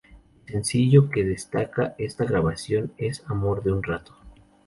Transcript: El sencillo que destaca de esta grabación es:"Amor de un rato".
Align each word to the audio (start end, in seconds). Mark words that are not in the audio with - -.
El 0.47 0.51
sencillo 0.53 1.11
que 1.11 1.23
destaca 1.23 1.93
de 1.95 2.05
esta 2.05 2.25
grabación 2.25 2.91
es:"Amor 2.97 3.61
de 3.61 3.71
un 3.71 3.83
rato". 3.83 4.17